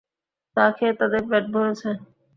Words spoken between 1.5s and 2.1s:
ভরেছে।